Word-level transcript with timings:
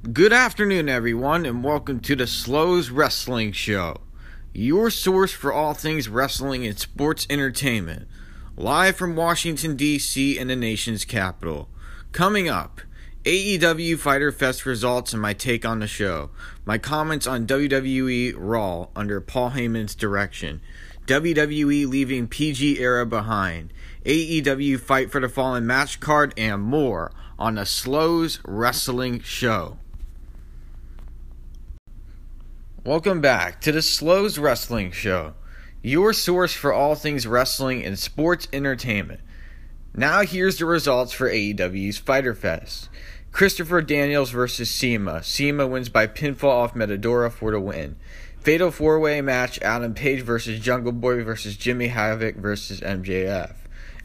Good 0.00 0.32
afternoon, 0.32 0.88
everyone, 0.88 1.44
and 1.44 1.62
welcome 1.62 2.00
to 2.00 2.16
the 2.16 2.26
Slows 2.26 2.88
Wrestling 2.88 3.52
Show, 3.52 3.98
your 4.54 4.88
source 4.88 5.30
for 5.30 5.52
all 5.52 5.74
things 5.74 6.08
wrestling 6.08 6.66
and 6.66 6.78
sports 6.78 7.26
entertainment. 7.28 8.08
Live 8.56 8.96
from 8.96 9.14
Washington, 9.14 9.76
D.C., 9.76 10.38
and 10.38 10.48
the 10.48 10.56
nation's 10.56 11.04
capital. 11.04 11.68
Coming 12.12 12.48
up, 12.48 12.80
AEW 13.24 13.98
Fighter 13.98 14.32
Fest 14.32 14.64
results 14.64 15.12
and 15.12 15.20
my 15.20 15.34
take 15.34 15.66
on 15.66 15.80
the 15.80 15.86
show, 15.86 16.30
my 16.64 16.78
comments 16.78 17.26
on 17.26 17.46
WWE 17.46 18.32
Raw 18.38 18.88
under 18.96 19.20
Paul 19.20 19.50
Heyman's 19.50 19.94
direction, 19.94 20.62
WWE 21.08 21.86
leaving 21.86 22.26
PG 22.26 22.80
era 22.80 23.04
behind, 23.04 23.70
AEW 24.06 24.80
Fight 24.80 25.12
for 25.12 25.20
the 25.20 25.28
Fallen 25.28 25.66
match 25.66 26.00
card, 26.00 26.32
and 26.38 26.62
more 26.62 27.12
on 27.38 27.56
the 27.56 27.66
Slows 27.66 28.40
Wrestling 28.46 29.20
Show. 29.20 29.76
Welcome 32.82 33.20
back 33.20 33.60
to 33.60 33.72
the 33.72 33.82
Slows 33.82 34.38
Wrestling 34.38 34.90
Show, 34.90 35.34
your 35.82 36.14
source 36.14 36.54
for 36.54 36.72
all 36.72 36.94
things 36.94 37.26
wrestling 37.26 37.84
and 37.84 37.98
sports 37.98 38.48
entertainment. 38.54 39.20
Now, 39.94 40.22
here's 40.22 40.56
the 40.56 40.64
results 40.64 41.12
for 41.12 41.28
AEW's 41.28 41.98
Fighter 41.98 42.34
Fest. 42.34 42.88
Christopher 43.32 43.82
Daniels 43.82 44.30
versus 44.30 44.70
CIMA. 44.70 45.22
CIMA 45.22 45.66
wins 45.66 45.90
by 45.90 46.06
pinfall 46.06 46.44
off 46.44 46.72
Meteora 46.72 47.30
for 47.30 47.50
the 47.50 47.60
win. 47.60 47.96
Fatal 48.40 48.70
four 48.70 48.98
way 48.98 49.20
match 49.20 49.58
Adam 49.60 49.92
Page 49.92 50.22
versus 50.22 50.58
Jungle 50.58 50.92
Boy 50.92 51.22
versus 51.22 51.58
Jimmy 51.58 51.88
Havoc 51.88 52.36
versus 52.36 52.80
MJF. 52.80 53.56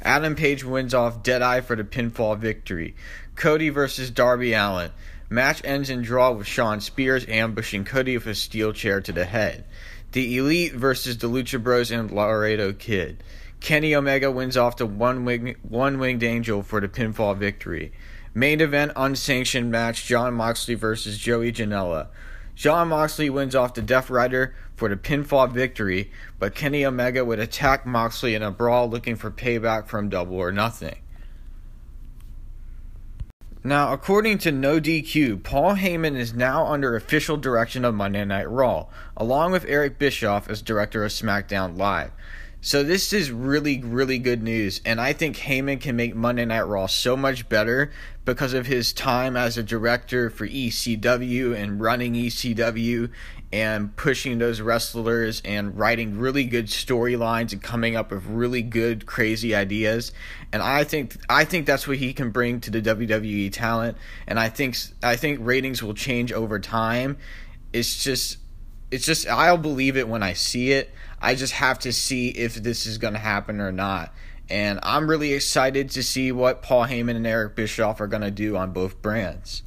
Adam 0.01 0.35
Page 0.35 0.65
wins 0.65 0.93
off 0.93 1.23
Deadeye 1.23 1.61
for 1.61 1.77
the 1.77 1.85
pinfall 1.85 2.37
victory. 2.37 2.93
Cody 3.35 3.69
versus 3.69 4.11
Darby 4.11 4.53
Allin. 4.53 4.91
Match 5.29 5.61
ends 5.63 5.89
in 5.89 6.03
draw 6.03 6.31
with 6.31 6.45
Shawn 6.45 6.79
Spears 6.79 7.25
ambushing 7.27 7.83
Cody 7.83 8.15
with 8.15 8.27
a 8.27 8.35
steel 8.35 8.73
chair 8.73 9.01
to 9.01 9.11
the 9.11 9.25
head. 9.25 9.65
The 10.11 10.37
Elite 10.37 10.73
versus 10.73 11.17
the 11.17 11.27
Lucha 11.27 11.61
Bros 11.61 11.91
and 11.91 12.11
Laredo 12.11 12.73
Kid. 12.73 13.23
Kenny 13.59 13.95
Omega 13.95 14.29
wins 14.29 14.55
off 14.55 14.77
the 14.77 14.85
one 14.85 15.25
one 15.63 15.99
winged 15.99 16.23
angel 16.23 16.61
for 16.61 16.79
the 16.79 16.87
pinfall 16.87 17.35
victory. 17.35 17.91
Main 18.35 18.61
event 18.61 18.91
unsanctioned 18.95 19.71
match 19.71 20.05
Jon 20.05 20.35
Moxley 20.35 20.75
versus 20.75 21.17
Joey 21.17 21.51
Janela. 21.51 22.07
Jon 22.53 22.89
Moxley 22.89 23.29
wins 23.29 23.55
off 23.55 23.73
the 23.73 23.81
Death 23.81 24.09
Rider 24.09 24.55
for 24.75 24.89
the 24.89 24.95
pinfall 24.95 25.51
victory, 25.51 26.11
but 26.37 26.53
Kenny 26.53 26.85
Omega 26.85 27.25
would 27.25 27.39
attack 27.39 27.85
Moxley 27.85 28.35
in 28.35 28.43
a 28.43 28.51
brawl 28.51 28.89
looking 28.89 29.15
for 29.15 29.31
payback 29.31 29.87
from 29.87 30.09
Double 30.09 30.35
or 30.35 30.51
Nothing. 30.51 30.95
Now, 33.65 33.93
according 33.93 34.37
to 34.39 34.51
No 34.51 34.79
DQ, 34.79 35.41
Paul 35.41 35.77
Heyman 35.77 36.15
is 36.15 36.35
now 36.35 36.67
under 36.67 36.95
official 36.95 37.35
direction 37.35 37.83
of 37.83 37.95
Monday 37.95 38.23
Night 38.23 38.47
Raw, 38.47 38.85
along 39.17 39.53
with 39.53 39.65
Eric 39.67 39.97
Bischoff 39.97 40.47
as 40.47 40.61
director 40.61 41.03
of 41.03 41.11
SmackDown 41.11 41.75
Live. 41.75 42.11
So 42.65 42.81
this 42.81 43.13
is 43.13 43.29
really, 43.29 43.79
really 43.79 44.17
good 44.17 44.41
news, 44.41 44.81
and 44.85 44.99
I 44.99 45.13
think 45.13 45.37
Heyman 45.37 45.79
can 45.79 45.95
make 45.95 46.15
Monday 46.15 46.45
Night 46.45 46.63
Raw 46.63 46.87
so 46.87 47.15
much 47.15 47.47
better 47.47 47.91
because 48.25 48.55
of 48.55 48.65
his 48.65 48.91
time 48.91 49.37
as 49.37 49.55
a 49.55 49.61
director 49.61 50.31
for 50.31 50.47
ECW 50.47 51.55
and 51.55 51.79
running 51.79 52.15
ECW 52.15 53.11
and 53.53 53.95
pushing 53.95 54.39
those 54.39 54.61
wrestlers 54.61 55.43
and 55.45 55.77
writing 55.77 56.17
really 56.17 56.45
good 56.45 56.65
storylines 56.65 57.53
and 57.53 57.61
coming 57.61 57.95
up 57.95 58.09
with 58.09 58.25
really 58.25 58.63
good 58.63 59.05
crazy 59.05 59.53
ideas. 59.53 60.11
And 60.51 60.63
I 60.63 60.85
think 60.85 61.17
I 61.29 61.45
think 61.45 61.67
that's 61.67 61.87
what 61.87 61.97
he 61.97 62.13
can 62.13 62.31
bring 62.31 62.61
to 62.61 62.71
the 62.71 62.81
WWE 62.81 63.53
talent 63.53 63.95
and 64.25 64.39
I 64.39 64.49
think 64.49 64.75
I 65.03 65.17
think 65.17 65.37
ratings 65.43 65.83
will 65.83 65.93
change 65.93 66.31
over 66.31 66.59
time. 66.59 67.17
It's 67.73 68.03
just 68.03 68.39
it's 68.91 69.05
just 69.05 69.27
I'll 69.27 69.57
believe 69.57 69.97
it 69.97 70.07
when 70.07 70.23
I 70.23 70.33
see 70.33 70.71
it. 70.71 70.91
I 71.21 71.35
just 71.35 71.53
have 71.53 71.79
to 71.79 71.93
see 71.93 72.29
if 72.29 72.55
this 72.55 72.85
is 72.85 72.97
going 72.97 73.13
to 73.13 73.19
happen 73.19 73.59
or 73.59 73.71
not. 73.71 74.13
And 74.49 74.79
I'm 74.83 75.09
really 75.09 75.33
excited 75.33 75.89
to 75.91 76.03
see 76.03 76.31
what 76.31 76.61
Paul 76.61 76.85
Heyman 76.85 77.15
and 77.15 77.25
Eric 77.25 77.55
Bischoff 77.55 77.99
are 77.99 78.07
going 78.07 78.21
to 78.21 78.31
do 78.31 78.55
on 78.55 78.71
both 78.71 79.01
brands 79.01 79.63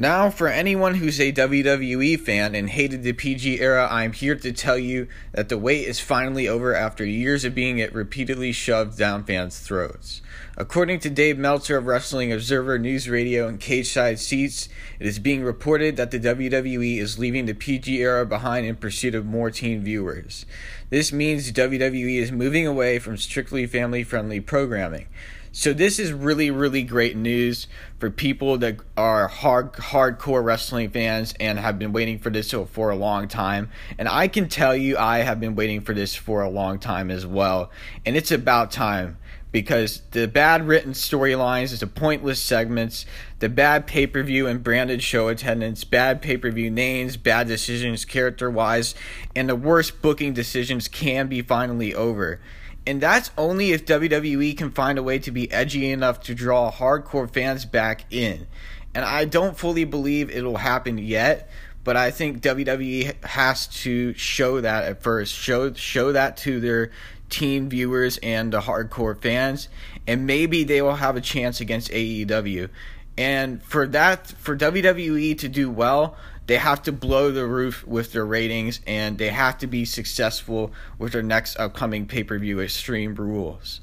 Now, 0.00 0.30
for 0.30 0.46
anyone 0.46 0.94
who's 0.94 1.18
a 1.18 1.32
WWE 1.32 2.20
fan 2.20 2.54
and 2.54 2.70
hated 2.70 3.02
the 3.02 3.12
PG 3.12 3.58
era, 3.58 3.88
I'm 3.90 4.12
here 4.12 4.36
to 4.36 4.52
tell 4.52 4.78
you 4.78 5.08
that 5.32 5.48
the 5.48 5.58
wait 5.58 5.88
is 5.88 5.98
finally 5.98 6.46
over 6.46 6.72
after 6.72 7.04
years 7.04 7.44
of 7.44 7.52
being 7.52 7.80
it 7.80 7.92
repeatedly 7.92 8.52
shoved 8.52 8.96
down 8.96 9.24
fans' 9.24 9.58
throats. 9.58 10.22
According 10.56 11.00
to 11.00 11.10
Dave 11.10 11.36
Meltzer 11.36 11.76
of 11.76 11.86
Wrestling 11.86 12.32
Observer 12.32 12.78
News 12.78 13.08
Radio 13.08 13.48
and 13.48 13.58
Cage 13.58 13.90
Side 13.90 14.20
Seats, 14.20 14.68
it 15.00 15.06
is 15.08 15.18
being 15.18 15.42
reported 15.42 15.96
that 15.96 16.12
the 16.12 16.20
WWE 16.20 16.98
is 16.98 17.18
leaving 17.18 17.46
the 17.46 17.52
PG 17.52 18.00
era 18.00 18.24
behind 18.24 18.66
in 18.66 18.76
pursuit 18.76 19.16
of 19.16 19.26
more 19.26 19.50
teen 19.50 19.82
viewers. 19.82 20.46
This 20.90 21.12
means 21.12 21.50
WWE 21.50 22.20
is 22.20 22.30
moving 22.30 22.68
away 22.68 23.00
from 23.00 23.16
strictly 23.16 23.66
family 23.66 24.04
friendly 24.04 24.38
programming. 24.38 25.08
So 25.52 25.72
this 25.72 25.98
is 25.98 26.12
really 26.12 26.50
really 26.50 26.82
great 26.82 27.16
news 27.16 27.66
for 27.98 28.10
people 28.10 28.58
that 28.58 28.76
are 28.96 29.28
hard 29.28 29.72
hardcore 29.74 30.44
wrestling 30.44 30.90
fans 30.90 31.34
and 31.40 31.58
have 31.58 31.78
been 31.78 31.92
waiting 31.92 32.18
for 32.18 32.30
this 32.30 32.54
for 32.70 32.90
a 32.90 32.96
long 32.96 33.28
time. 33.28 33.70
And 33.98 34.08
I 34.08 34.28
can 34.28 34.48
tell 34.48 34.76
you 34.76 34.96
I 34.98 35.18
have 35.18 35.40
been 35.40 35.54
waiting 35.54 35.80
for 35.80 35.94
this 35.94 36.14
for 36.14 36.42
a 36.42 36.50
long 36.50 36.78
time 36.78 37.10
as 37.10 37.26
well. 37.26 37.70
And 38.04 38.16
it's 38.16 38.30
about 38.30 38.70
time 38.70 39.18
because 39.50 40.02
the 40.10 40.28
bad 40.28 40.66
written 40.66 40.92
storylines, 40.92 41.78
the 41.78 41.86
pointless 41.86 42.40
segments, 42.40 43.06
the 43.38 43.48
bad 43.48 43.86
pay 43.86 44.06
per 44.06 44.22
view 44.22 44.46
and 44.46 44.62
branded 44.62 45.02
show 45.02 45.28
attendance, 45.28 45.84
bad 45.84 46.20
pay 46.20 46.36
per 46.36 46.50
view 46.50 46.70
names, 46.70 47.16
bad 47.16 47.48
decisions 47.48 48.04
character 48.04 48.50
wise, 48.50 48.94
and 49.34 49.48
the 49.48 49.56
worst 49.56 50.02
booking 50.02 50.32
decisions 50.32 50.88
can 50.88 51.28
be 51.28 51.42
finally 51.42 51.94
over. 51.94 52.40
And 52.88 53.02
that's 53.02 53.30
only 53.36 53.72
if 53.72 53.84
WWE 53.84 54.56
can 54.56 54.70
find 54.70 54.98
a 54.98 55.02
way 55.02 55.18
to 55.18 55.30
be 55.30 55.52
edgy 55.52 55.92
enough 55.92 56.20
to 56.20 56.34
draw 56.34 56.72
hardcore 56.72 57.30
fans 57.30 57.66
back 57.66 58.06
in. 58.10 58.46
And 58.94 59.04
I 59.04 59.26
don't 59.26 59.58
fully 59.58 59.84
believe 59.84 60.30
it'll 60.30 60.56
happen 60.56 60.96
yet, 60.96 61.50
but 61.84 61.98
I 61.98 62.10
think 62.10 62.40
WWE 62.40 63.22
has 63.24 63.66
to 63.82 64.14
show 64.14 64.62
that 64.62 64.84
at 64.84 65.02
first. 65.02 65.34
Show 65.34 65.74
show 65.74 66.12
that 66.12 66.38
to 66.38 66.60
their 66.60 66.90
teen 67.28 67.68
viewers 67.68 68.16
and 68.22 68.54
the 68.54 68.62
hardcore 68.62 69.20
fans, 69.20 69.68
and 70.06 70.26
maybe 70.26 70.64
they 70.64 70.80
will 70.80 70.94
have 70.94 71.14
a 71.14 71.20
chance 71.20 71.60
against 71.60 71.90
AEW. 71.90 72.70
And 73.18 73.60
for 73.64 73.88
that, 73.88 74.28
for 74.28 74.56
WWE 74.56 75.36
to 75.38 75.48
do 75.48 75.68
well, 75.68 76.16
they 76.46 76.56
have 76.56 76.84
to 76.84 76.92
blow 76.92 77.32
the 77.32 77.46
roof 77.46 77.84
with 77.84 78.12
their 78.12 78.24
ratings 78.24 78.80
and 78.86 79.18
they 79.18 79.30
have 79.30 79.58
to 79.58 79.66
be 79.66 79.84
successful 79.84 80.72
with 80.98 81.12
their 81.12 81.22
next 81.22 81.58
upcoming 81.58 82.06
pay 82.06 82.22
per 82.22 82.38
view 82.38 82.60
Extreme 82.60 83.16
Rules. 83.16 83.80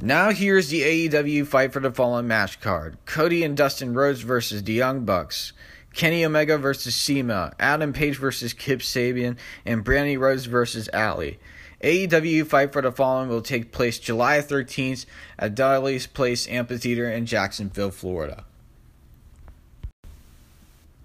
Now 0.00 0.30
here's 0.30 0.68
the 0.68 1.08
AEW 1.08 1.44
Fight 1.44 1.72
for 1.72 1.80
the 1.80 1.90
Fallen 1.90 2.28
match 2.28 2.60
card 2.60 2.98
Cody 3.04 3.42
and 3.42 3.56
Dustin 3.56 3.94
Rhodes 3.94 4.20
versus 4.20 4.62
the 4.62 4.74
Young 4.74 5.04
Bucks. 5.04 5.52
Kenny 5.92 6.24
Omega 6.24 6.56
versus 6.56 6.94
CIMA, 6.94 7.52
Adam 7.58 7.92
Page 7.92 8.16
versus 8.16 8.54
Kip 8.54 8.80
Sabian, 8.80 9.36
and 9.66 9.84
Brandi 9.84 10.18
Rhodes 10.18 10.46
versus 10.46 10.88
Allie. 10.92 11.38
AEW 11.82 12.46
Fight 12.46 12.72
for 12.72 12.80
the 12.80 12.92
Fallen 12.92 13.28
will 13.28 13.42
take 13.42 13.72
place 13.72 13.98
July 13.98 14.38
13th 14.38 15.04
at 15.38 15.54
Daily's 15.54 16.06
Place 16.06 16.48
Amphitheater 16.48 17.10
in 17.10 17.26
Jacksonville, 17.26 17.90
Florida. 17.90 18.44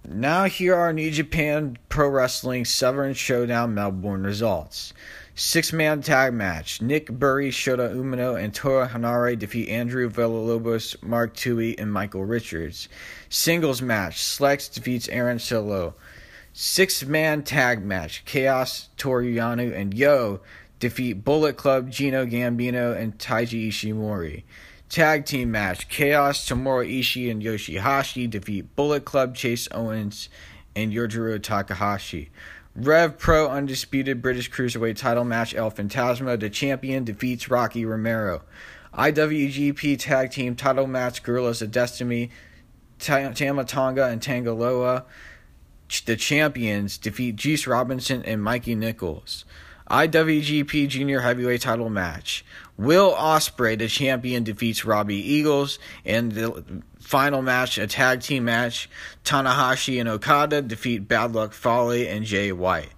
Now, 0.07 0.45
here 0.45 0.75
are 0.75 0.93
New 0.93 1.11
Japan 1.11 1.77
Pro 1.89 2.07
Wrestling 2.07 2.63
Southern 2.63 3.13
Showdown 3.13 3.73
Melbourne 3.73 4.23
results. 4.23 4.93
Six 5.35 5.73
man 5.73 6.01
tag 6.01 6.33
match. 6.33 6.81
Nick 6.81 7.11
Burry, 7.11 7.51
Shota 7.51 7.93
Umino, 7.93 8.41
and 8.41 8.53
Toa 8.53 8.87
Henare 8.87 9.37
defeat 9.37 9.69
Andrew 9.69 10.09
Villalobos, 10.09 11.01
Mark 11.03 11.35
Tui, 11.35 11.77
and 11.77 11.91
Michael 11.91 12.23
Richards. 12.23 12.87
Singles 13.29 13.81
match. 13.81 14.15
Slex 14.15 14.73
defeats 14.73 15.09
Aaron 15.09 15.39
Solo. 15.39 15.95
Six 16.53 17.03
man 17.03 17.43
tag 17.43 17.83
match. 17.83 18.23
Chaos, 18.25 18.89
Toru 18.97 19.31
Yano, 19.31 19.75
and 19.75 19.93
Yo 19.93 20.39
defeat 20.79 21.23
Bullet 21.23 21.57
Club, 21.57 21.89
Gino 21.89 22.25
Gambino, 22.25 22.95
and 22.95 23.17
Taiji 23.17 23.69
Ishimori. 23.69 24.43
Tag 24.89 25.25
team 25.25 25.51
match 25.51 25.89
Chaos, 25.89 26.47
Tomohiro 26.47 26.99
Ishii, 26.99 27.29
and 27.29 27.43
Yoshihashi 27.43 28.29
defeat 28.29 28.75
Bullet 28.75 29.03
Club, 29.03 29.35
Chase 29.35 29.67
Owens, 29.71 30.29
and 30.75 30.93
Yujiro 30.93 31.41
Takahashi. 31.41 32.29
Rev 32.75 33.17
Pro 33.17 33.49
Undisputed 33.49 34.21
British 34.21 34.51
Cruiserweight 34.51 34.97
title 34.97 35.23
match 35.23 35.55
El 35.55 35.71
Fantasma, 35.71 36.39
the 36.39 36.49
champion, 36.49 37.03
defeats 37.03 37.49
Rocky 37.49 37.85
Romero. 37.85 38.43
IWGP 38.93 39.99
Tag 39.99 40.31
Team 40.31 40.55
title 40.55 40.87
match 40.87 41.23
Guerrillas 41.23 41.61
of 41.61 41.71
Destiny, 41.71 42.29
Tama 42.99 43.65
Tonga 43.65 44.05
and 44.05 44.21
Tanga 44.21 44.53
Loa. 44.53 45.05
The 46.05 46.15
champions 46.15 46.97
defeat 46.97 47.35
Juice 47.35 47.65
Robinson 47.65 48.23
and 48.23 48.43
Mikey 48.43 48.75
Nicholls. 48.75 49.43
IWGP 49.89 50.87
Junior 50.89 51.21
Heavyweight 51.21 51.61
Title 51.61 51.89
match. 51.89 52.43
Will 52.77 53.13
Ospreay, 53.13 53.77
the 53.77 53.87
champion, 53.87 54.43
defeats 54.43 54.85
Robbie 54.85 55.15
Eagles, 55.15 55.79
and 56.05 56.31
the 56.33 56.81
final 56.99 57.41
match, 57.41 57.77
a 57.77 57.87
tag 57.87 58.21
team 58.21 58.45
match, 58.45 58.89
Tanahashi 59.23 59.99
and 59.99 60.09
Okada 60.09 60.61
defeat 60.61 61.07
Bad 61.07 61.33
Luck 61.33 61.53
Fale 61.53 62.07
and 62.07 62.25
Jay 62.25 62.51
White. 62.51 62.89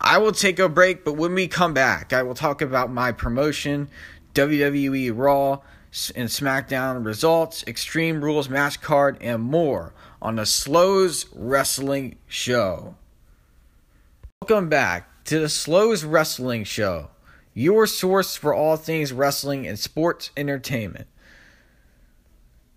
I 0.00 0.18
will 0.18 0.32
take 0.32 0.58
a 0.58 0.68
break, 0.68 1.04
but 1.04 1.14
when 1.14 1.34
we 1.34 1.48
come 1.48 1.74
back, 1.74 2.12
I 2.12 2.22
will 2.22 2.34
talk 2.34 2.62
about 2.62 2.90
my 2.90 3.12
promotion, 3.12 3.88
WWE 4.34 5.12
Raw 5.14 5.60
and 6.14 6.28
SmackDown 6.28 7.04
results, 7.04 7.64
Extreme 7.66 8.22
Rules 8.22 8.48
match 8.48 8.80
card, 8.80 9.16
and 9.20 9.42
more 9.42 9.94
on 10.20 10.36
the 10.36 10.46
Slows 10.46 11.26
Wrestling 11.34 12.16
Show. 12.26 12.96
Welcome 14.42 14.68
back 14.68 15.17
to 15.28 15.38
the 15.38 15.48
Slows 15.50 16.04
Wrestling 16.04 16.64
Show, 16.64 17.10
your 17.52 17.86
source 17.86 18.34
for 18.34 18.54
all 18.54 18.78
things 18.78 19.12
wrestling 19.12 19.66
and 19.66 19.78
sports 19.78 20.30
entertainment. 20.38 21.06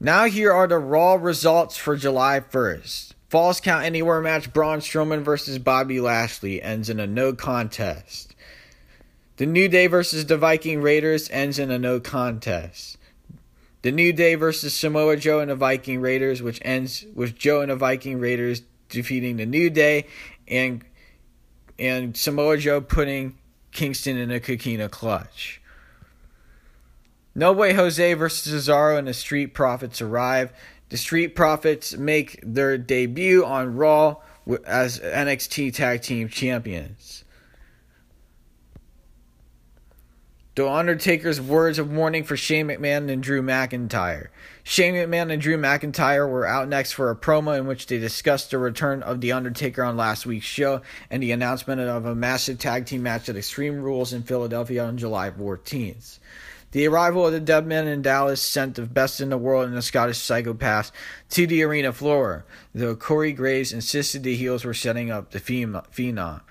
Now, 0.02 0.26
here 0.26 0.52
are 0.52 0.68
the 0.68 0.78
Raw 0.78 1.14
results 1.14 1.78
for 1.78 1.96
July 1.96 2.42
1st. 2.42 3.14
Falls 3.30 3.62
Count 3.62 3.86
Anywhere 3.86 4.20
match 4.20 4.52
Braun 4.52 4.80
Strowman 4.80 5.22
versus 5.22 5.60
Bobby 5.60 6.02
Lashley 6.02 6.62
ends 6.62 6.90
in 6.90 7.00
a 7.00 7.08
no 7.08 7.32
contest. 7.32 8.36
The 9.38 9.46
New 9.46 9.70
Day 9.70 9.88
versus 9.88 10.26
the 10.26 10.38
Viking 10.38 10.82
Raiders 10.82 11.30
ends 11.30 11.58
in 11.58 11.72
a 11.72 11.80
no 11.80 12.02
contest. 12.02 12.98
The 13.82 13.94
New 13.94 14.12
Day 14.12 14.36
versus 14.36 14.74
Samoa 14.74 15.16
Joe 15.16 15.40
and 15.40 15.50
the 15.50 15.56
Viking 15.56 16.02
Raiders, 16.02 16.42
which 16.42 16.60
ends 16.64 17.06
with 17.16 17.34
Joe 17.34 17.62
and 17.62 17.72
the 17.72 17.78
Viking 17.78 18.20
Raiders 18.20 18.64
defeating 18.90 19.38
the 19.38 19.46
New 19.46 19.70
Day 19.70 20.08
and 20.50 20.84
and 21.82 22.16
Samoa 22.16 22.58
Joe 22.58 22.80
putting 22.80 23.38
Kingston 23.72 24.16
in 24.16 24.30
a 24.30 24.40
Coquina 24.40 24.88
clutch. 24.88 25.60
No 27.34 27.52
Way 27.52 27.74
Jose 27.74 28.14
versus 28.14 28.68
Cesaro 28.68 29.00
and 29.00 29.08
the 29.08 29.14
Street 29.14 29.54
Profits 29.54 30.02
arrive. 30.02 30.54
The 30.90 30.98
Street 30.98 31.36
Profits 31.36 31.98
make 31.98 32.40
their 32.44 32.78
debut 32.78 33.44
on 33.44 33.76
Raw 33.76 34.18
as 34.66 35.00
NXT 35.00 35.74
Tag 35.74 36.02
Team 36.02 36.30
Champions. 36.30 37.24
The 40.56 40.70
Undertaker's 40.70 41.42
words 41.42 41.80
of 41.80 41.92
warning 41.92 42.26
for 42.26 42.38
Shane 42.38 42.68
McMahon 42.68 43.10
and 43.10 43.24
Drew 43.24 43.42
McIntyre. 43.42 44.28
Shane 44.64 44.94
McMahon 44.94 45.32
and 45.32 45.42
Drew 45.42 45.58
McIntyre 45.58 46.30
were 46.30 46.46
out 46.46 46.68
next 46.68 46.92
for 46.94 47.10
a 47.10 47.16
promo 47.16 47.58
in 47.58 47.66
which 47.66 47.88
they 47.88 47.98
discussed 47.98 48.52
the 48.52 48.60
return 48.60 49.02
of 49.02 49.20
The 49.20 49.32
Undertaker 49.32 49.84
on 49.84 49.98
last 49.98 50.26
week's 50.26 50.46
show 50.46 50.82
and 51.10 51.22
the 51.22 51.32
announcement 51.32 51.82
of 51.82 52.06
a 52.06 52.14
massive 52.14 52.60
tag 52.60 52.86
team 52.86 53.04
match 53.04 53.28
at 53.28 53.36
Extreme 53.36 53.82
Rules 53.82 54.14
in 54.14 54.24
Philadelphia 54.24 54.86
on 54.86 54.98
July 54.98 55.32
14th. 55.32 56.20
The 56.72 56.88
arrival 56.88 57.28
of 57.28 57.34
the 57.34 57.42
Deadmen 57.42 57.88
in 57.88 58.02
Dallas 58.02 58.42
sent 58.42 58.76
the 58.76 58.84
best 58.84 59.20
in 59.20 59.30
the 59.30 59.38
world 59.38 59.68
and 59.68 59.76
the 59.76 59.82
Scottish 59.82 60.20
psychopaths 60.20 60.92
to 61.32 61.46
the 61.46 61.64
arena 61.64 61.92
floor, 61.92 62.46
though 62.74 62.96
Corey 62.96 63.34
Graves 63.34 63.74
insisted 63.74 64.24
the 64.24 64.38
heels 64.38 64.64
were 64.64 64.74
setting 64.74 65.12
up 65.12 65.32
the 65.32 65.40
Phenom. 65.40 66.42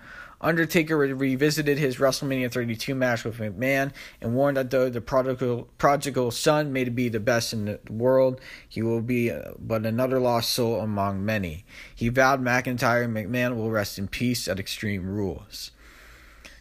Undertaker 0.40 0.96
revisited 0.96 1.76
his 1.78 1.96
WrestleMania 1.96 2.50
32 2.50 2.94
match 2.94 3.25
with 3.25 3.38
McMahon 3.38 3.92
and 4.20 4.34
warned 4.34 4.56
that 4.56 4.70
though 4.70 4.88
the 4.88 5.00
prodigal, 5.00 5.69
prodigal 5.76 6.31
son 6.31 6.72
may 6.72 6.84
be 6.84 7.08
the 7.08 7.20
best 7.20 7.52
in 7.52 7.66
the 7.66 7.81
world, 7.90 8.40
he 8.66 8.81
will 8.81 9.02
be 9.02 9.31
uh, 9.31 9.52
but 9.58 9.84
another 9.84 10.19
lost 10.19 10.50
soul 10.50 10.81
among 10.81 11.25
many. 11.25 11.64
He 11.94 12.08
vowed 12.08 12.42
McIntyre 12.42 13.04
and 13.04 13.14
McMahon 13.14 13.56
will 13.56 13.70
rest 13.70 13.98
in 13.98 14.08
peace 14.08 14.48
at 14.48 14.58
Extreme 14.58 15.06
Rules. 15.06 15.72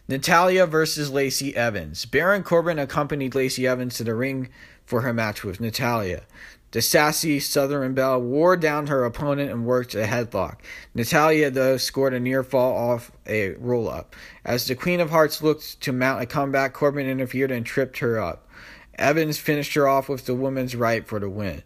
Natalya 0.08 0.66
versus 0.66 1.08
Lacey 1.08 1.56
Evans. 1.56 2.04
Baron 2.04 2.42
Corbin 2.42 2.80
accompanied 2.80 3.34
Lacey 3.34 3.66
Evans 3.66 3.96
to 3.96 4.04
the 4.04 4.14
ring 4.14 4.48
for 4.84 5.02
her 5.02 5.14
match 5.14 5.44
with 5.44 5.60
Natalya. 5.60 6.22
The 6.72 6.82
sassy 6.82 7.40
Southern 7.40 7.94
Belle 7.94 8.22
wore 8.22 8.56
down 8.56 8.86
her 8.86 9.04
opponent 9.04 9.50
and 9.50 9.66
worked 9.66 9.94
a 9.94 10.04
headlock. 10.04 10.58
Natalya, 10.94 11.50
though, 11.50 11.76
scored 11.76 12.14
a 12.14 12.20
near 12.20 12.44
fall 12.44 12.76
off 12.76 13.10
a 13.26 13.50
roll 13.54 13.88
up. 13.88 14.14
As 14.44 14.66
the 14.66 14.76
Queen 14.76 15.00
of 15.00 15.10
Hearts 15.10 15.42
looked 15.42 15.80
to 15.80 15.92
mount 15.92 16.22
a 16.22 16.26
comeback, 16.26 16.72
Corbin 16.72 17.08
interfered 17.08 17.50
and 17.50 17.66
tripped 17.66 17.98
her 17.98 18.20
up. 18.20 18.46
Evans 18.96 19.38
finished 19.38 19.74
her 19.74 19.88
off 19.88 20.08
with 20.08 20.26
the 20.26 20.34
woman's 20.34 20.76
right 20.76 21.06
for 21.06 21.18
the 21.18 21.28
win. 21.28 21.62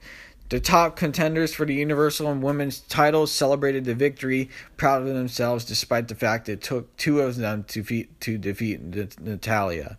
The 0.50 0.60
top 0.60 0.96
contenders 0.96 1.52
for 1.52 1.66
the 1.66 1.74
Universal 1.74 2.30
and 2.30 2.42
Women's 2.42 2.80
titles 2.80 3.32
celebrated 3.32 3.84
the 3.84 3.94
victory, 3.94 4.50
proud 4.76 5.02
of 5.02 5.08
themselves 5.08 5.64
despite 5.64 6.08
the 6.08 6.14
fact 6.14 6.48
it 6.48 6.62
took 6.62 6.96
two 6.96 7.20
of 7.20 7.36
them 7.36 7.64
to 7.64 7.82
to 8.20 8.38
defeat 8.38 8.80
Natalya. 9.20 9.98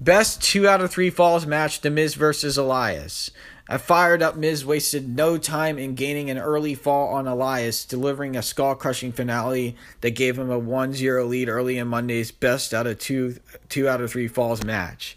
Best 0.00 0.42
two 0.42 0.66
out 0.66 0.80
of 0.80 0.90
three 0.90 1.10
falls 1.10 1.46
match 1.46 1.82
The 1.82 1.90
Miz 1.90 2.14
versus 2.14 2.56
Elias. 2.56 3.30
A 3.72 3.78
fired 3.78 4.22
up 4.22 4.36
Miz 4.36 4.66
wasted 4.66 5.16
no 5.16 5.38
time 5.38 5.78
in 5.78 5.94
gaining 5.94 6.28
an 6.28 6.36
early 6.36 6.74
fall 6.74 7.08
on 7.14 7.26
Elias, 7.26 7.86
delivering 7.86 8.36
a 8.36 8.42
skull 8.42 8.74
crushing 8.74 9.12
finale 9.12 9.76
that 10.02 10.10
gave 10.10 10.38
him 10.38 10.50
a 10.50 10.58
1 10.58 10.92
0 10.92 11.24
lead 11.24 11.48
early 11.48 11.78
in 11.78 11.88
Monday's 11.88 12.30
best 12.30 12.74
out 12.74 12.86
of 12.86 12.98
two, 12.98 13.36
two 13.70 13.88
out 13.88 14.02
of 14.02 14.10
three 14.10 14.28
falls 14.28 14.62
match. 14.62 15.16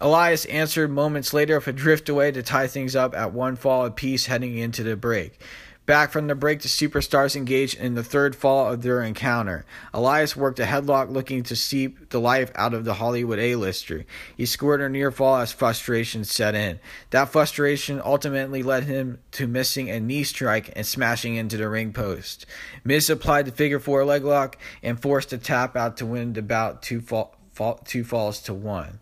Elias 0.00 0.44
answered 0.46 0.90
moments 0.90 1.32
later 1.32 1.54
with 1.54 1.68
a 1.68 1.72
drift 1.72 2.08
away 2.08 2.32
to 2.32 2.42
tie 2.42 2.66
things 2.66 2.96
up 2.96 3.14
at 3.14 3.32
one 3.32 3.54
fall 3.54 3.86
apiece 3.86 4.26
heading 4.26 4.58
into 4.58 4.82
the 4.82 4.96
break. 4.96 5.40
Back 5.86 6.12
from 6.12 6.28
the 6.28 6.34
break, 6.34 6.62
the 6.62 6.68
superstars 6.68 7.36
engaged 7.36 7.78
in 7.78 7.94
the 7.94 8.02
third 8.02 8.34
fall 8.34 8.72
of 8.72 8.80
their 8.80 9.02
encounter. 9.02 9.66
Elias 9.92 10.34
worked 10.34 10.58
a 10.58 10.64
headlock 10.64 11.10
looking 11.10 11.42
to 11.42 11.54
seep 11.54 12.08
the 12.08 12.18
life 12.18 12.50
out 12.54 12.72
of 12.72 12.86
the 12.86 12.94
Hollywood 12.94 13.38
A-lister. 13.38 14.06
He 14.34 14.46
scored 14.46 14.80
a 14.80 14.88
near 14.88 15.10
fall 15.10 15.36
as 15.36 15.52
frustration 15.52 16.24
set 16.24 16.54
in. 16.54 16.80
That 17.10 17.28
frustration 17.28 18.00
ultimately 18.02 18.62
led 18.62 18.84
him 18.84 19.18
to 19.32 19.46
missing 19.46 19.90
a 19.90 20.00
knee 20.00 20.24
strike 20.24 20.72
and 20.74 20.86
smashing 20.86 21.34
into 21.34 21.58
the 21.58 21.68
ring 21.68 21.92
post. 21.92 22.46
Miz 22.82 23.10
applied 23.10 23.44
the 23.44 23.52
figure 23.52 23.78
four 23.78 24.06
leg 24.06 24.24
lock 24.24 24.56
and 24.82 24.98
forced 24.98 25.34
a 25.34 25.38
tap 25.38 25.76
out 25.76 25.98
to 25.98 26.06
win 26.06 26.32
the 26.32 26.40
bout 26.40 26.80
two, 26.80 27.02
fall, 27.02 27.36
fall, 27.52 27.82
two 27.84 28.04
falls 28.04 28.40
to 28.40 28.54
one. 28.54 29.00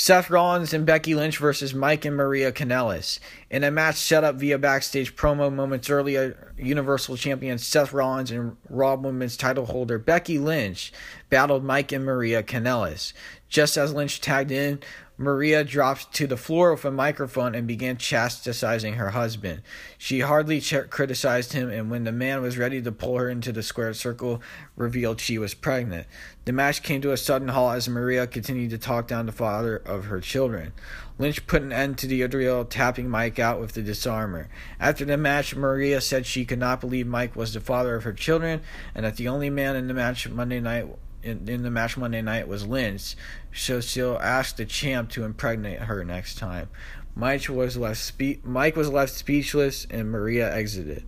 Seth 0.00 0.30
Rollins 0.30 0.72
and 0.72 0.86
Becky 0.86 1.16
Lynch 1.16 1.38
versus 1.38 1.74
Mike 1.74 2.04
and 2.04 2.14
Maria 2.14 2.52
Kanellis. 2.52 3.18
In 3.50 3.64
a 3.64 3.70
match 3.72 3.96
set 3.96 4.22
up 4.22 4.36
via 4.36 4.56
backstage 4.56 5.16
promo 5.16 5.52
moments 5.52 5.90
earlier, 5.90 6.54
Universal 6.56 7.16
Champion 7.16 7.58
Seth 7.58 7.92
Rollins 7.92 8.30
and 8.30 8.56
Raw 8.68 8.94
Women's 8.94 9.36
title 9.36 9.66
holder 9.66 9.98
Becky 9.98 10.38
Lynch 10.38 10.92
battled 11.30 11.64
Mike 11.64 11.90
and 11.90 12.04
Maria 12.04 12.44
Kanellis. 12.44 13.12
Just 13.48 13.76
as 13.76 13.94
Lynch 13.94 14.20
tagged 14.20 14.50
in, 14.50 14.80
Maria 15.20 15.64
dropped 15.64 16.14
to 16.14 16.28
the 16.28 16.36
floor 16.36 16.72
with 16.72 16.84
a 16.84 16.92
microphone 16.92 17.52
and 17.52 17.66
began 17.66 17.96
chastising 17.96 18.94
her 18.94 19.10
husband. 19.10 19.62
She 19.98 20.20
hardly 20.20 20.60
ch- 20.60 20.88
criticized 20.90 21.54
him, 21.54 21.70
and 21.70 21.90
when 21.90 22.04
the 22.04 22.12
man 22.12 22.40
was 22.40 22.56
ready 22.56 22.80
to 22.80 22.92
pull 22.92 23.18
her 23.18 23.28
into 23.28 23.50
the 23.50 23.64
square 23.64 23.92
circle, 23.94 24.40
revealed 24.76 25.20
she 25.20 25.36
was 25.36 25.54
pregnant. 25.54 26.06
The 26.44 26.52
match 26.52 26.84
came 26.84 27.00
to 27.00 27.10
a 27.10 27.16
sudden 27.16 27.48
halt 27.48 27.74
as 27.74 27.88
Maria 27.88 28.28
continued 28.28 28.70
to 28.70 28.78
talk 28.78 29.08
down 29.08 29.26
the 29.26 29.32
father 29.32 29.78
of 29.78 30.04
her 30.04 30.20
children. 30.20 30.72
Lynch 31.18 31.44
put 31.48 31.62
an 31.62 31.72
end 31.72 31.98
to 31.98 32.06
the 32.06 32.22
ordeal, 32.22 32.64
tapping 32.64 33.10
Mike 33.10 33.40
out 33.40 33.58
with 33.58 33.72
the 33.72 33.82
disarmer. 33.82 34.48
After 34.78 35.04
the 35.04 35.16
match, 35.16 35.56
Maria 35.56 36.00
said 36.00 36.26
she 36.26 36.44
could 36.44 36.60
not 36.60 36.80
believe 36.80 37.08
Mike 37.08 37.34
was 37.34 37.54
the 37.54 37.60
father 37.60 37.96
of 37.96 38.04
her 38.04 38.12
children, 38.12 38.60
and 38.94 39.04
that 39.04 39.16
the 39.16 39.26
only 39.26 39.50
man 39.50 39.74
in 39.74 39.88
the 39.88 39.94
match 39.94 40.28
Monday 40.28 40.60
night 40.60 40.86
in, 41.22 41.48
in 41.48 41.62
the 41.62 41.70
match 41.70 41.96
Monday 41.96 42.22
night 42.22 42.48
was 42.48 42.66
Lynch, 42.66 43.16
so 43.52 43.80
she'll 43.80 44.18
ask 44.20 44.56
the 44.56 44.64
champ 44.64 45.10
to 45.10 45.24
impregnate 45.24 45.80
her 45.80 46.04
next 46.04 46.38
time. 46.38 46.68
Mike 47.14 47.48
was 47.48 47.76
left 47.76 48.00
spe- 48.00 48.44
Mike 48.44 48.76
was 48.76 48.88
left 48.88 49.12
speechless, 49.12 49.86
and 49.90 50.10
Maria 50.10 50.54
exited. 50.54 51.04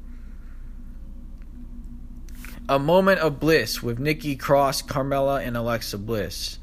A 2.68 2.78
moment 2.78 3.20
of 3.20 3.40
bliss 3.40 3.82
with 3.82 3.98
Nikki 3.98 4.36
Cross, 4.36 4.82
Carmella, 4.82 5.44
and 5.44 5.56
Alexa 5.56 5.98
Bliss. 5.98 6.58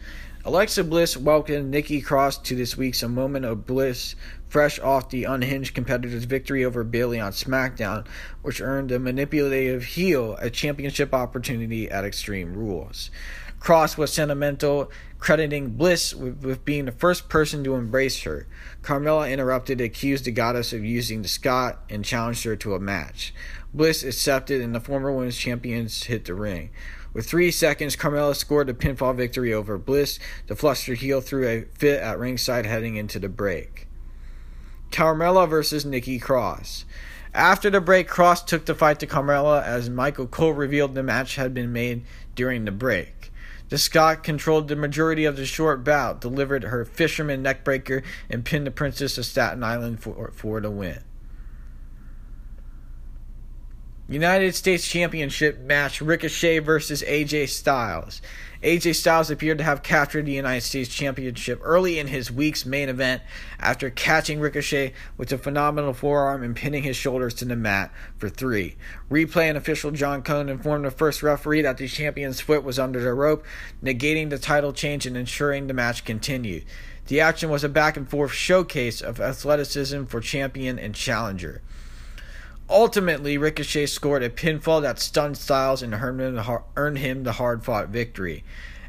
Alexa 0.48 0.86
Bliss 0.86 1.18
welcomed 1.18 1.70
Nikki 1.70 2.00
Cross 2.00 2.38
to 2.44 2.56
this 2.56 2.78
week's 2.78 3.04
A 3.04 3.10
Moment 3.10 3.44
of 3.44 3.66
Bliss, 3.66 4.16
fresh 4.50 4.80
off 4.80 5.10
the 5.10 5.26
unhinged 5.26 5.74
competitor's 5.74 6.24
victory 6.24 6.64
over 6.64 6.84
Bayley 6.84 7.20
on 7.20 7.32
SmackDown, 7.32 8.06
which 8.42 8.62
earned 8.62 8.90
the 8.90 9.00
manipulative 9.00 9.84
heel 9.84 10.36
a 10.40 10.50
championship 10.50 11.14
opportunity 11.14 11.90
at 11.90 12.06
Extreme 12.06 12.54
Rules. 12.54 13.10
Cross 13.60 13.98
was 13.98 14.14
sentimental, 14.14 14.92
crediting 15.18 15.72
Bliss 15.72 16.14
with, 16.14 16.44
with, 16.44 16.64
being 16.64 16.86
the 16.86 16.92
first 16.92 17.28
person 17.28 17.64
to 17.64 17.76
embrace 17.76 18.22
her. 18.22 18.48
Carmella 18.84 19.32
interrupted, 19.32 19.82
accused 19.82 20.26
the 20.26 20.32
goddess 20.32 20.74
of 20.74 20.86
using 20.86 21.22
the 21.22 21.28
Scot, 21.28 21.80
and 21.90 22.06
challenged 22.06 22.44
her 22.44 22.56
to 22.56 22.76
a 22.76 22.80
match. 22.80 23.34
Bliss 23.74 24.04
accepted, 24.04 24.62
and 24.62 24.76
the 24.76 24.80
former 24.80 25.12
women's 25.12 25.38
champions 25.38 26.04
hit 26.04 26.26
the 26.26 26.36
ring. 26.36 26.70
With 27.14 27.28
three 27.28 27.50
seconds, 27.50 27.96
Carmella 27.96 28.36
scored 28.36 28.70
a 28.70 28.74
pinfall 28.74 29.16
victory 29.16 29.52
over 29.52 29.78
Bliss. 29.80 30.20
The 30.46 30.56
flustered 30.56 31.00
heel 31.00 31.20
threw 31.20 31.48
a 31.48 31.62
fit 31.74 32.00
at 32.00 32.20
ringside 32.20 32.68
heading 32.68 32.96
into 32.96 33.18
the 33.18 33.30
break. 33.30 33.87
Carmella 34.92 35.48
versus 35.48 35.86
Nikki 35.86 36.20
Cross. 36.20 36.86
After 37.34 37.70
the 37.70 37.82
break, 37.82 38.08
Cross 38.08 38.46
took 38.46 38.66
the 38.66 38.74
fight 38.74 39.00
to 39.00 39.08
Carmella 39.08 39.64
as 39.64 39.90
Michael 39.90 40.28
Cole 40.28 40.54
revealed 40.54 40.96
the 40.96 41.04
match 41.04 41.36
had 41.36 41.54
been 41.54 41.72
made 41.72 42.04
during 42.36 42.66
the 42.66 42.72
break. 42.72 43.32
The 43.70 43.78
Scot 43.78 44.24
controlled 44.24 44.70
the 44.70 44.76
majority 44.76 45.26
of 45.26 45.36
the 45.36 45.46
short 45.46 45.84
bout, 45.84 46.22
delivered 46.22 46.64
her 46.64 46.86
fisherman 46.86 47.44
neckbreaker, 47.44 48.02
and 48.30 48.46
pinned 48.46 48.66
the 48.66 48.72
Princess 48.72 49.18
of 49.18 49.26
Staten 49.26 49.64
Island 49.64 50.00
for, 50.00 50.32
for 50.34 50.62
the 50.62 50.72
win. 50.72 51.02
United 54.10 54.56
States 54.56 54.88
Championship 54.88 55.60
match 55.60 56.00
Ricochet 56.00 56.60
versus 56.60 57.04
AJ 57.04 57.50
Styles. 57.50 58.22
AJ 58.64 58.96
Styles 58.96 59.30
appeared 59.30 59.58
to 59.58 59.66
have 59.66 59.84
captured 59.84 60.26
the 60.26 60.32
United 60.32 60.62
States 60.62 60.88
Championship 60.88 61.60
early 61.62 62.00
in 62.00 62.08
his 62.08 62.32
week's 62.32 62.66
main 62.66 62.88
event 62.88 63.22
after 63.60 63.90
catching 63.90 64.40
Ricochet 64.40 64.94
with 65.18 65.34
a 65.34 65.38
phenomenal 65.38 65.92
forearm 65.92 66.42
and 66.42 66.56
pinning 66.56 66.84
his 66.84 66.96
shoulders 66.96 67.34
to 67.36 67.46
the 67.46 67.58
mat 67.58 67.92
for 68.18 68.30
three. 68.30 68.78
Replay 69.12 69.50
and 69.50 69.58
official 69.58 69.92
John 69.92 70.22
Cone 70.22 70.48
informed 70.48 70.86
the 70.86 70.92
first 70.92 71.22
referee 71.22 71.64
that 71.64 71.78
the 71.78 71.90
champion's 71.90 72.40
foot 72.40 72.64
was 72.64 72.80
under 72.80 73.02
the 73.02 73.14
rope, 73.14 73.46
negating 73.84 74.30
the 74.30 74.40
title 74.40 74.72
change 74.72 75.06
and 75.06 75.18
ensuring 75.18 75.68
the 75.68 75.74
match 75.74 76.06
continued. 76.06 76.64
The 77.08 77.20
action 77.20 77.50
was 77.50 77.66
a 77.66 77.70
back 77.70 77.98
and 77.98 78.10
forth 78.10 78.32
showcase 78.32 79.02
of 79.02 79.20
athleticism 79.20 80.06
for 80.06 80.22
champion 80.22 80.80
and 80.80 80.96
challenger. 80.96 81.62
Ultimately, 82.70 83.38
Ricochet 83.38 83.86
scored 83.86 84.24
a 84.24 84.30
pinfall 84.30 84.82
that 84.82 85.00
stunned 85.00 85.38
Styles 85.38 85.82
and 85.82 85.94
earned 85.94 86.98
him 86.98 87.24
the 87.24 87.32
hard 87.34 87.64
fought 87.64 87.90
victory. 87.90 88.44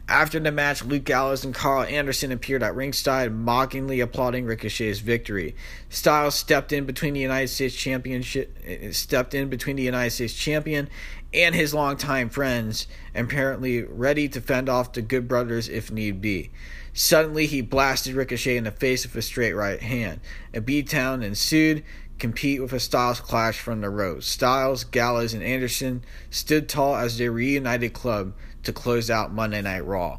After 0.08 0.40
the 0.40 0.50
match, 0.50 0.82
Luke 0.82 1.04
Gallows 1.04 1.44
and 1.44 1.54
Karl 1.54 1.82
Anderson 1.82 2.32
appeared 2.32 2.62
at 2.62 2.74
ringside, 2.74 3.30
mockingly 3.30 4.00
applauding 4.00 4.46
Ricochet's 4.46 5.00
victory. 5.00 5.54
Styles 5.90 6.34
stepped 6.34 6.72
in 6.72 6.86
between 6.86 7.12
the 7.12 7.20
United 7.20 7.48
States 7.48 7.74
Championship, 7.74 8.56
eh, 8.64 8.90
stepped 8.92 9.34
in 9.34 9.50
between 9.50 9.76
the 9.76 9.82
United 9.82 10.10
States 10.10 10.32
champion 10.32 10.88
and 11.34 11.54
his 11.54 11.74
longtime 11.74 12.30
friends, 12.30 12.86
apparently 13.14 13.82
ready 13.82 14.30
to 14.30 14.40
fend 14.40 14.70
off 14.70 14.94
the 14.94 15.02
Good 15.02 15.28
Brothers 15.28 15.68
if 15.68 15.90
need 15.92 16.22
be. 16.22 16.50
Suddenly, 16.94 17.46
he 17.46 17.60
blasted 17.60 18.14
Ricochet 18.14 18.56
in 18.56 18.64
the 18.64 18.70
face 18.70 19.04
with 19.04 19.14
a 19.14 19.20
straight 19.20 19.52
right 19.52 19.80
hand. 19.80 20.20
A 20.54 20.62
beatdown 20.62 21.22
ensued 21.22 21.84
compete 22.18 22.60
with 22.60 22.72
a 22.72 22.80
Styles 22.80 23.20
clash 23.20 23.58
from 23.60 23.80
the 23.80 23.90
road. 23.90 24.24
Styles, 24.24 24.84
Gallows, 24.84 25.34
and 25.34 25.42
Anderson 25.42 26.04
stood 26.30 26.68
tall 26.68 26.96
as 26.96 27.18
they 27.18 27.28
reunited 27.28 27.92
club 27.92 28.34
to 28.64 28.72
close 28.72 29.10
out 29.10 29.32
Monday 29.32 29.62
Night 29.62 29.84
Raw. 29.84 30.18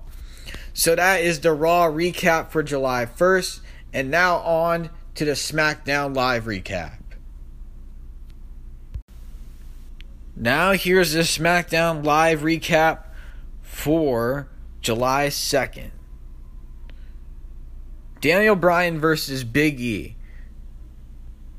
So 0.73 0.95
that 0.95 1.21
is 1.21 1.41
the 1.41 1.53
Raw 1.53 1.87
recap 1.87 2.51
for 2.51 2.63
July 2.63 3.05
1st, 3.05 3.59
and 3.93 4.09
now 4.09 4.37
on 4.37 4.89
to 5.15 5.25
the 5.25 5.31
SmackDown 5.31 6.15
Live 6.15 6.45
recap. 6.45 6.99
Now 10.35 10.71
here's 10.71 11.11
the 11.11 11.21
SmackDown 11.21 12.05
Live 12.05 12.41
recap 12.41 13.03
for 13.61 14.47
July 14.81 15.27
2nd. 15.27 15.91
Daniel 18.21 18.55
Bryan 18.55 18.99
versus 18.99 19.43
Big 19.43 19.79
E. 19.81 20.15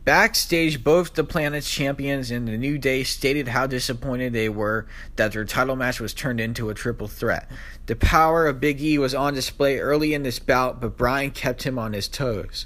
Backstage, 0.05 0.83
both 0.83 1.13
the 1.13 1.25
Planet's 1.25 1.71
champions 1.71 2.31
and 2.31 2.49
the 2.49 2.57
New 2.57 2.79
Day 2.79 3.05
stated 3.05 3.49
how 3.49 3.67
disappointed 3.67 4.33
they 4.33 4.49
were 4.49 4.87
that 5.17 5.33
their 5.33 5.45
title 5.45 5.77
match 5.77 6.01
was 6.01 6.15
turned 6.15 6.41
into 6.41 6.71
a 6.71 6.75
triple 6.75 7.07
threat. 7.07 7.51
The 7.85 7.97
power 7.97 8.47
of 8.47 8.61
Big 8.61 8.81
E 8.81 8.97
was 8.97 9.15
on 9.15 9.35
display 9.35 9.79
early 9.79 10.15
in 10.15 10.23
this 10.23 10.39
bout, 10.39 10.81
but 10.81 10.97
Bryan 10.97 11.33
kept 11.33 11.65
him 11.65 11.79
on 11.79 11.93
his 11.93 12.09
toes. 12.09 12.65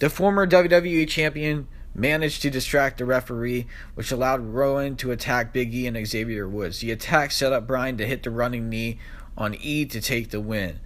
The 0.00 0.10
former 0.10 0.44
WWE 0.44 1.08
champion 1.08 1.68
managed 1.94 2.42
to 2.42 2.50
distract 2.50 2.98
the 2.98 3.04
referee, 3.04 3.68
which 3.94 4.10
allowed 4.10 4.40
Rowan 4.40 4.96
to 4.96 5.12
attack 5.12 5.52
Big 5.52 5.72
E 5.72 5.86
and 5.86 6.06
Xavier 6.06 6.48
Woods. 6.48 6.80
The 6.80 6.90
attack 6.90 7.30
set 7.30 7.52
up 7.52 7.66
Bryan 7.66 7.96
to 7.98 8.06
hit 8.06 8.24
the 8.24 8.30
running 8.30 8.68
knee 8.68 8.98
on 9.38 9.54
E 9.54 9.84
to 9.86 10.00
take 10.00 10.30
the 10.30 10.40
win. 10.40 10.80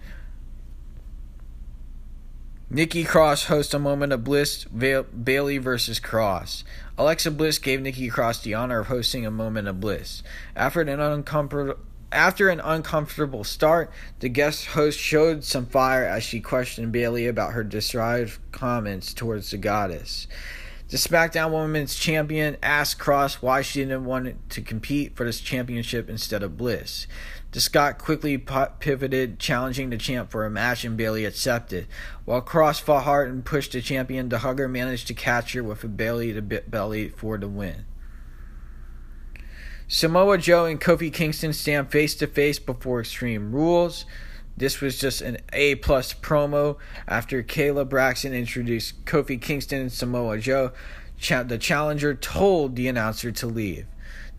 Nikki 2.69 3.05
Cross 3.05 3.45
hosts 3.45 3.73
a 3.73 3.79
moment 3.79 4.11
of 4.11 4.25
bliss. 4.25 4.65
Bayley 4.65 5.57
versus 5.57 6.01
Cross. 6.01 6.65
Alexa 6.97 7.31
Bliss 7.31 7.59
gave 7.59 7.81
Nikki 7.81 8.09
Cross 8.09 8.41
the 8.41 8.55
honor 8.55 8.79
of 8.79 8.87
hosting 8.87 9.25
a 9.25 9.31
moment 9.31 9.69
of 9.69 9.79
bliss. 9.79 10.21
After 10.53 10.81
an 10.81 10.99
uncomfortable 10.99 11.75
after 12.11 12.49
an 12.49 12.59
uncomfortable 12.61 13.45
start, 13.45 13.91
the 14.19 14.29
guest 14.29 14.67
host 14.67 14.99
showed 14.99 15.43
some 15.43 15.65
fire 15.65 16.05
as 16.05 16.23
she 16.23 16.39
questioned 16.41 16.91
Bayley 16.91 17.27
about 17.27 17.53
her 17.53 17.63
derisive 17.63 18.39
comments 18.51 19.13
towards 19.13 19.51
the 19.51 19.57
goddess. 19.57 20.27
The 20.89 20.95
SmackDown 20.95 21.51
Women's 21.51 21.95
Champion 21.95 22.55
asked 22.63 22.97
Cross 22.97 23.41
why 23.41 23.61
she 23.61 23.81
didn't 23.81 24.05
want 24.05 24.49
to 24.51 24.61
compete 24.61 25.17
for 25.17 25.25
this 25.25 25.41
championship 25.41 26.09
instead 26.09 26.43
of 26.43 26.55
Bliss. 26.55 27.07
The 27.51 27.59
Scot 27.59 27.97
quickly 27.97 28.37
pivoted, 28.37 29.37
challenging 29.37 29.89
the 29.89 29.97
champ 29.97 30.31
for 30.31 30.45
a 30.45 30.49
match, 30.49 30.85
and 30.85 30.95
Bayley 30.95 31.25
accepted. 31.25 31.87
While 32.23 32.39
Cross 32.39 32.79
fought 32.79 33.03
hard 33.03 33.29
and 33.29 33.43
pushed 33.43 33.73
the 33.73 33.81
champion, 33.81 34.29
the 34.29 34.39
hugger 34.39 34.69
managed 34.69 35.07
to 35.07 35.13
catch 35.13 35.51
her 35.53 35.63
with 35.63 35.83
a 35.83 35.89
belly 35.89 36.31
to 36.31 36.41
belly 36.41 37.09
for 37.09 37.37
the 37.37 37.49
win. 37.49 37.85
Samoa 39.89 40.37
Joe 40.37 40.65
and 40.65 40.79
Kofi 40.79 41.11
Kingston 41.11 41.51
stand 41.51 41.91
face 41.91 42.15
to 42.15 42.27
face 42.27 42.59
before 42.59 43.01
Extreme 43.01 43.51
Rules. 43.51 44.05
This 44.57 44.81
was 44.81 44.99
just 44.99 45.21
an 45.21 45.37
A 45.53 45.75
plus 45.75 46.15
promo 46.15 46.77
after 47.07 47.43
Kayla 47.43 47.87
Braxton 47.87 48.33
introduced 48.33 49.05
Kofi 49.05 49.39
Kingston 49.39 49.81
and 49.81 49.91
Samoa 49.91 50.39
Joe. 50.39 50.71
the 51.19 51.59
challenger 51.59 52.15
told 52.15 52.75
the 52.75 52.87
announcer 52.87 53.31
to 53.31 53.45
leave. 53.45 53.85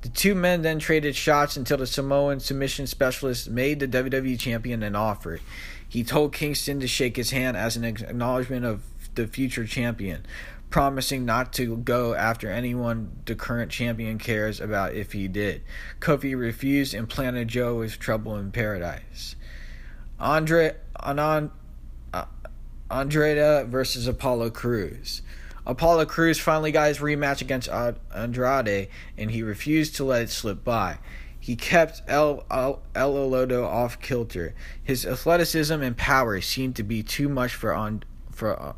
The 0.03 0.09
two 0.09 0.35
men 0.35 0.63
then 0.63 0.81
traded 0.81 1.15
shots 1.17 1.57
until 1.57 1.79
the 1.79 1.87
Samoan 1.87 2.41
submission 2.41 2.87
specialist 2.87 3.49
made 3.49 3.81
the 3.81 3.89
WWE 3.89 4.39
champion 4.39 4.83
an 4.83 4.97
offer. 4.97 5.41
He 5.89 6.05
told 6.05 6.33
Kingston 6.33 6.81
to 6.81 6.89
shake 6.89 7.17
his 7.17 7.31
hand 7.31 7.57
as 7.57 7.77
an 7.77 7.85
acknowledgement 7.85 8.65
of 8.65 8.83
the 9.15 9.27
future 9.27 9.67
champion, 9.67 10.27
promising 10.71 11.25
not 11.25 11.53
to 11.55 11.79
go 11.79 12.15
after 12.15 12.51
anyone 12.51 13.11
the 13.25 13.35
current 13.35 13.71
champion 13.71 14.19
cares 14.19 14.61
about 14.61 14.95
if 14.95 15.13
he 15.13 15.27
did. 15.27 15.63
Kofi 16.01 16.39
refused 16.39 16.95
and 16.95 17.09
planted 17.09 17.49
Joe 17.49 17.77
with 17.77 17.99
trouble 17.99 18.37
in 18.37 18.53
paradise. 18.53 19.35
Andre 20.21 20.77
Anon, 21.03 21.51
uh, 22.13 22.25
versus 23.69 24.07
Apollo 24.07 24.51
Crews. 24.51 25.23
Apollo 25.67 26.07
Crews 26.07 26.39
finally 26.39 26.73
got 26.73 26.89
his 26.89 26.99
rematch 26.99 27.43
against 27.43 27.69
Andrade, 27.69 28.89
and 29.19 29.31
he 29.31 29.43
refused 29.43 29.97
to 29.97 30.05
let 30.05 30.23
it 30.23 30.31
slip 30.31 30.65
by. 30.65 30.99
He 31.39 31.57
kept 31.57 32.03
El, 32.09 32.45
El, 32.51 32.83
El 32.95 33.15
Idolo 33.15 33.65
off 33.65 34.01
kilter. 34.01 34.55
His 34.83 35.07
athleticism 35.07 35.81
and 35.81 35.97
power 35.97 36.41
seemed 36.41 36.75
to 36.77 36.83
be 36.83 37.03
too 37.03 37.29
much 37.29 37.55
for 37.55 37.73
on, 37.75 38.03
for 38.33 38.61
uh, 38.61 38.73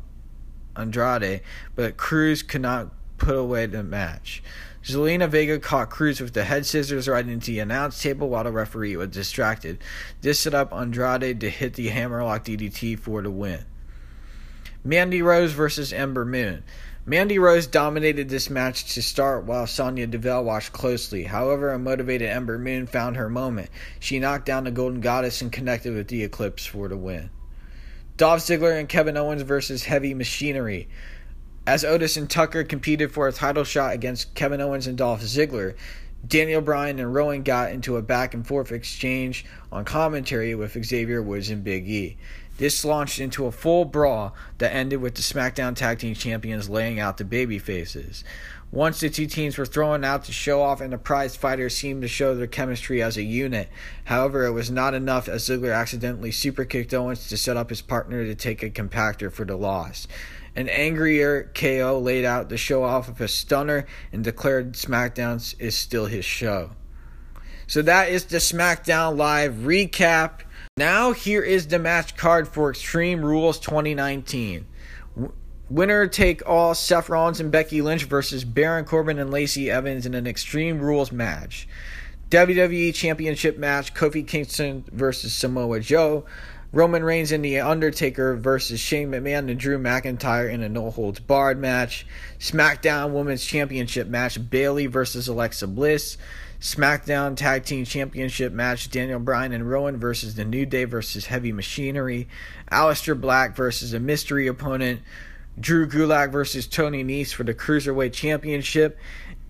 Andrade, 0.75 1.41
but 1.75 1.97
Crews 1.97 2.43
could 2.43 2.61
not 2.61 2.91
put 3.17 3.35
away 3.35 3.65
the 3.65 3.83
match. 3.83 4.43
Zelina 4.83 5.29
Vega 5.29 5.59
caught 5.59 5.91
Crews 5.91 6.19
with 6.19 6.33
the 6.33 6.43
head 6.43 6.65
scissors 6.65 7.07
right 7.07 7.27
into 7.27 7.51
the 7.51 7.59
announce 7.59 8.01
table 8.01 8.29
while 8.29 8.43
the 8.43 8.51
referee 8.51 8.95
was 8.95 9.09
distracted. 9.09 9.77
This 10.21 10.39
set 10.39 10.55
up 10.55 10.73
Andrade 10.73 11.39
to 11.39 11.49
hit 11.49 11.75
the 11.75 11.89
hammerlock 11.89 12.45
DDT 12.45 12.97
for 12.97 13.21
the 13.21 13.29
win. 13.29 13.65
Mandy 14.83 15.21
Rose 15.21 15.51
versus 15.51 15.93
Ember 15.93 16.25
Moon. 16.25 16.63
Mandy 17.05 17.37
Rose 17.37 17.67
dominated 17.67 18.29
this 18.29 18.49
match 18.49 18.93
to 18.95 19.01
start 19.01 19.43
while 19.43 19.67
Sonya 19.67 20.07
Deville 20.07 20.43
watched 20.43 20.71
closely. 20.71 21.23
However, 21.23 21.71
a 21.71 21.77
motivated 21.79 22.29
Ember 22.29 22.57
Moon 22.57 22.87
found 22.87 23.17
her 23.17 23.29
moment. 23.29 23.69
She 23.99 24.19
knocked 24.19 24.47
down 24.47 24.63
the 24.63 24.71
Golden 24.71 25.01
Goddess 25.01 25.41
and 25.41 25.51
connected 25.51 25.93
with 25.93 26.07
the 26.07 26.23
Eclipse 26.23 26.65
for 26.65 26.87
the 26.87 26.97
win. 26.97 27.29
Dolph 28.17 28.41
Ziggler 28.41 28.79
and 28.79 28.89
Kevin 28.89 29.17
Owens 29.17 29.41
versus 29.41 29.83
Heavy 29.83 30.13
Machinery. 30.13 30.89
As 31.67 31.85
Otis 31.85 32.17
and 32.17 32.27
Tucker 32.27 32.63
competed 32.63 33.11
for 33.11 33.27
a 33.27 33.31
title 33.31 33.63
shot 33.63 33.93
against 33.93 34.33
Kevin 34.33 34.61
Owens 34.61 34.87
and 34.87 34.97
Dolph 34.97 35.21
Ziggler, 35.21 35.75
Daniel 36.27 36.61
Bryan 36.61 36.97
and 36.97 37.13
Rowan 37.13 37.43
got 37.43 37.71
into 37.71 37.97
a 37.97 38.01
back 38.01 38.33
and 38.33 38.45
forth 38.45 38.71
exchange 38.71 39.45
on 39.71 39.85
commentary 39.85 40.55
with 40.55 40.83
Xavier 40.83 41.21
Woods 41.21 41.51
and 41.51 41.63
Big 41.63 41.87
E. 41.87 42.17
This 42.57 42.83
launched 42.83 43.19
into 43.19 43.45
a 43.45 43.51
full 43.51 43.85
brawl 43.85 44.35
that 44.57 44.73
ended 44.73 45.01
with 45.01 45.15
the 45.15 45.21
SmackDown 45.21 45.75
Tag 45.75 45.99
Team 45.99 46.15
Champions 46.15 46.67
laying 46.67 46.99
out 46.99 47.17
the 47.17 47.25
baby 47.25 47.59
faces. 47.59 48.23
Once 48.71 48.99
the 48.99 49.09
two 49.09 49.27
teams 49.27 49.57
were 49.57 49.65
thrown 49.65 50.03
out 50.03 50.23
to 50.23 50.31
show 50.31 50.61
off, 50.61 50.81
and 50.81 50.93
the 50.93 50.97
prize 50.97 51.35
fighters 51.35 51.75
seemed 51.75 52.01
to 52.01 52.07
show 52.07 52.33
their 52.33 52.47
chemistry 52.47 53.03
as 53.03 53.17
a 53.17 53.23
unit. 53.23 53.69
However, 54.05 54.45
it 54.45 54.51
was 54.51 54.71
not 54.71 54.93
enough 54.93 55.27
as 55.27 55.47
Ziggler 55.47 55.75
accidentally 55.75 56.31
superkicked 56.31 56.93
Owens 56.93 57.27
to 57.29 57.37
set 57.37 57.57
up 57.57 57.69
his 57.69 57.81
partner 57.81 58.25
to 58.25 58.33
take 58.33 58.63
a 58.63 58.69
compactor 58.69 59.31
for 59.31 59.45
the 59.45 59.55
loss. 59.55 60.07
An 60.55 60.67
angrier 60.67 61.49
KO 61.53 61.99
laid 61.99 62.25
out 62.25 62.49
the 62.49 62.57
show 62.57 62.83
off 62.83 63.07
of 63.07 63.21
a 63.21 63.27
stunner 63.27 63.85
and 64.11 64.23
declared 64.23 64.73
SmackDown 64.73 65.55
is 65.59 65.75
still 65.77 66.07
his 66.07 66.25
show. 66.25 66.71
So 67.67 67.81
that 67.83 68.09
is 68.09 68.25
the 68.25 68.37
SmackDown 68.37 69.15
Live 69.15 69.53
recap. 69.53 70.41
Now, 70.75 71.13
here 71.13 71.41
is 71.41 71.67
the 71.67 71.79
match 71.79 72.17
card 72.17 72.49
for 72.49 72.69
Extreme 72.69 73.23
Rules 73.23 73.59
2019. 73.59 74.65
winner 75.69 76.07
take 76.07 76.45
all 76.45 76.75
Seth 76.75 77.07
Rollins 77.07 77.39
and 77.39 77.49
Becky 77.49 77.81
Lynch 77.81 78.03
versus 78.03 78.43
Baron 78.43 78.83
Corbin 78.83 79.19
and 79.19 79.31
Lacey 79.31 79.71
Evans 79.71 80.05
in 80.05 80.13
an 80.13 80.27
Extreme 80.27 80.79
Rules 80.79 81.13
match. 81.13 81.65
WWE 82.29 82.93
Championship 82.93 83.57
match 83.57 83.93
Kofi 83.93 84.27
Kingston 84.27 84.83
versus 84.91 85.31
Samoa 85.33 85.79
Joe. 85.79 86.25
Roman 86.73 87.03
Reigns 87.03 87.33
and 87.33 87.43
The 87.43 87.59
Undertaker 87.59 88.37
versus 88.37 88.79
Shane 88.79 89.11
McMahon 89.11 89.49
and 89.49 89.59
Drew 89.59 89.77
McIntyre 89.77 90.49
in 90.49 90.63
a 90.63 90.69
no 90.69 90.89
holds 90.89 91.19
barred 91.19 91.59
match. 91.59 92.05
SmackDown 92.39 93.11
Women's 93.11 93.43
Championship 93.43 94.07
match 94.07 94.49
Bayley 94.49 94.85
versus 94.85 95.27
Alexa 95.27 95.67
Bliss. 95.67 96.17
SmackDown 96.61 97.35
Tag 97.35 97.65
Team 97.65 97.83
Championship 97.83 98.53
match 98.53 98.89
Daniel 98.89 99.19
Bryan 99.19 99.51
and 99.51 99.69
Rowan 99.69 99.97
versus 99.97 100.35
The 100.35 100.45
New 100.45 100.65
Day 100.65 100.85
versus 100.85 101.25
Heavy 101.25 101.51
Machinery. 101.51 102.29
Aleister 102.71 103.19
Black 103.19 103.53
versus 103.53 103.93
a 103.93 103.99
mystery 103.99 104.47
opponent. 104.47 105.01
Drew 105.59 105.87
Gulak 105.89 106.31
versus 106.31 106.67
Tony 106.67 107.03
Nese 107.03 107.33
for 107.33 107.43
the 107.43 107.53
Cruiserweight 107.53 108.13
Championship. 108.13 108.97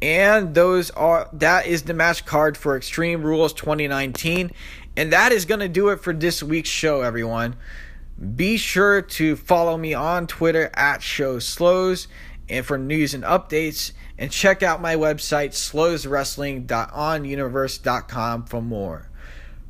And 0.02 0.56
those 0.56 0.90
are 0.92 1.30
that 1.34 1.68
is 1.68 1.84
the 1.84 1.94
match 1.94 2.26
card 2.26 2.58
for 2.58 2.76
Extreme 2.76 3.22
Rules 3.22 3.54
2019. 3.54 4.52
And 4.96 5.12
that 5.14 5.32
is 5.32 5.46
going 5.46 5.62
to 5.62 5.70
do 5.70 5.90
it 5.90 6.02
for 6.02 6.14
this 6.14 6.44
week's 6.44 6.70
show, 6.70 7.02
everyone. 7.02 7.56
Be 8.36 8.58
sure 8.58 9.02
to 9.02 9.36
follow 9.36 9.78
me 9.78 9.94
on 9.94 10.28
Twitter 10.28 10.70
at 10.74 11.02
Show 11.02 11.40
Slows 11.40 12.08
and 12.50 12.66
for 12.66 12.78
news 12.78 13.14
and 13.14 13.24
updates. 13.24 13.94
And 14.18 14.32
check 14.32 14.62
out 14.62 14.82
my 14.82 14.96
website, 14.96 15.52
slowswrestling.onuniverse.com 15.52 18.46
for 18.46 18.62
more. 18.62 19.10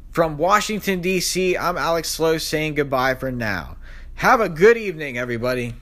From 0.10 0.38
Washington, 0.38 1.00
D.C., 1.00 1.56
I'm 1.56 1.78
Alex 1.78 2.10
Slow 2.10 2.38
saying 2.38 2.75
goodbye 2.75 3.16
for 3.16 3.32
now. 3.32 3.78
Have 4.16 4.42
a 4.42 4.50
good 4.50 4.75
evening, 4.75 5.18
everybody. 5.18 5.75